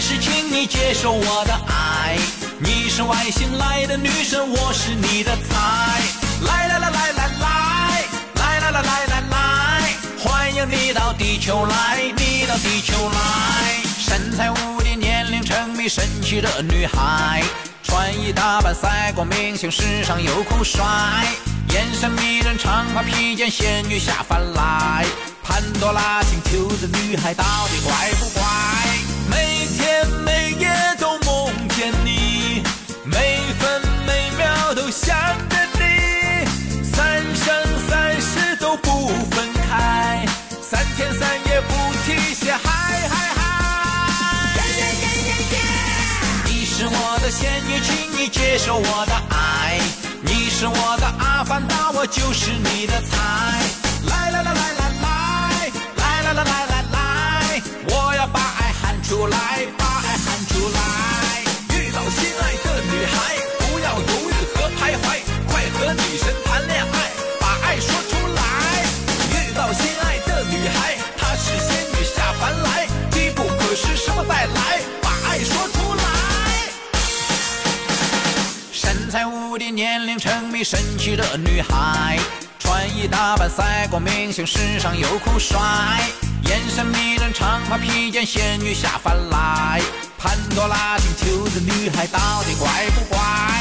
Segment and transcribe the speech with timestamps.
[0.00, 2.16] 是，请你接受我的爱。
[2.58, 6.00] 你是外星来的女神，我是你的菜。
[6.46, 8.04] 来来来来来来，
[8.34, 13.82] 来来来来来来，欢迎你到地球来，你到地球来。
[13.98, 17.42] 身材无敌，年龄沉迷，神奇的女孩，
[17.82, 20.84] 穿衣打扮赛过明星，时尚又酷帅，
[21.70, 25.06] 眼神迷人，长发披肩，仙女下凡来。
[25.42, 28.10] 潘多拉星球的女孩到底乖
[40.74, 41.74] 三天三夜不
[42.04, 44.60] 停歇，嗨嗨嗨！
[46.46, 49.78] 你是我的仙女，请你接受我的爱。
[50.22, 53.83] 你是我的阿凡达，我就是你的菜。
[79.84, 82.18] 年龄沉迷，神奇的女孩，
[82.58, 85.60] 穿衣打扮赛过明星，时尚又酷帅，
[86.48, 89.82] 眼神迷人，长发披肩，仙女下凡来。
[90.16, 93.53] 潘多拉星球的女孩到底怪不怪？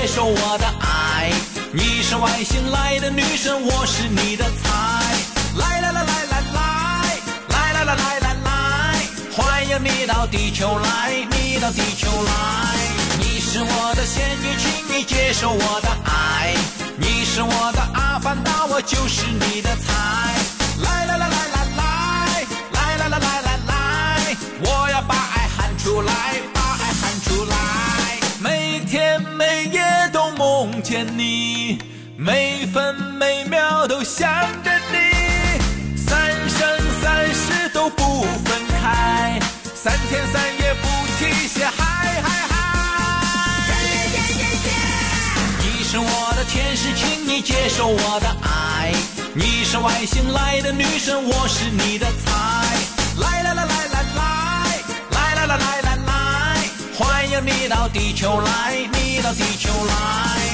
[0.00, 1.30] 接受我的爱。
[1.72, 4.70] 你是外星来的女神，我是你的菜。
[5.58, 7.18] 来来来来来来，
[7.50, 8.98] 来来来来来来，
[9.36, 12.32] 欢迎你到地球来，你到地球来。
[13.18, 16.54] 你是我的仙女，请你接受我的爱。
[16.96, 19.92] 你是我的阿凡达，我就是你的菜。
[20.82, 27.56] 来来来来来来，来来来来来来，我要把爱喊出来，把爱喊出来。
[28.42, 29.79] 每天每夜
[30.90, 31.78] 见你，
[32.16, 34.28] 每分每秒都想
[34.64, 34.98] 着你，
[35.96, 36.18] 三
[36.48, 36.68] 生
[37.00, 39.38] 三世都不分开，
[39.72, 42.56] 三天三夜不停歇，嗨嗨嗨！
[45.60, 48.92] 你是我的天使，请你接受我的爱。
[49.32, 52.32] 你是外星来的女神，我是你的菜。
[53.20, 54.80] 来来来来来来，
[55.12, 56.64] 来来来来来来，
[56.98, 60.49] 欢迎你到地球来，你到地球来。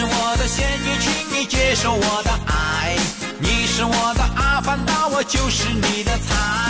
[0.00, 2.96] 是我的仙女，请你接受我的爱。
[3.38, 6.69] 你是我的阿凡达，我就是你的菜。